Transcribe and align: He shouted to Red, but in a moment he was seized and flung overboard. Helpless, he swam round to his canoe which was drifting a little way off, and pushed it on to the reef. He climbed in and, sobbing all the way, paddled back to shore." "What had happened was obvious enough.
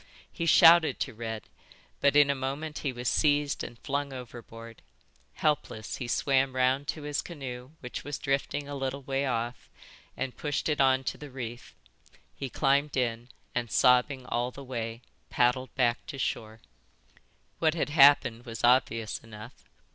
He 0.33 0.47
shouted 0.47 0.99
to 1.01 1.13
Red, 1.13 1.43
but 1.99 2.15
in 2.15 2.31
a 2.31 2.33
moment 2.33 2.79
he 2.79 2.91
was 2.91 3.07
seized 3.07 3.63
and 3.63 3.77
flung 3.77 4.11
overboard. 4.11 4.81
Helpless, 5.35 5.97
he 5.97 6.07
swam 6.07 6.55
round 6.55 6.87
to 6.87 7.03
his 7.03 7.21
canoe 7.21 7.73
which 7.81 8.03
was 8.03 8.17
drifting 8.17 8.67
a 8.67 8.73
little 8.73 9.03
way 9.03 9.27
off, 9.27 9.69
and 10.17 10.35
pushed 10.35 10.67
it 10.69 10.81
on 10.81 11.03
to 11.03 11.19
the 11.19 11.29
reef. 11.29 11.75
He 12.33 12.49
climbed 12.49 12.97
in 12.97 13.29
and, 13.53 13.69
sobbing 13.69 14.25
all 14.25 14.49
the 14.49 14.63
way, 14.63 15.03
paddled 15.29 15.69
back 15.75 16.03
to 16.07 16.17
shore." 16.17 16.61
"What 17.59 17.75
had 17.75 17.89
happened 17.89 18.43
was 18.47 18.63
obvious 18.63 19.19
enough. 19.19 19.69